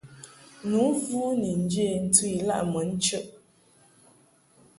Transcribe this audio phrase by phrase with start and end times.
[0.69, 3.25] Nu vu ni nje ntɨ ilaʼ mun chəʼ.